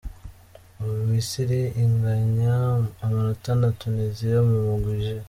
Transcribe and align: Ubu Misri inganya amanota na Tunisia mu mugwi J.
Ubu 0.79 0.95
Misri 1.09 1.59
inganya 1.83 2.55
amanota 3.03 3.51
na 3.61 3.69
Tunisia 3.79 4.37
mu 4.47 4.57
mugwi 4.65 4.93
J. 5.05 5.05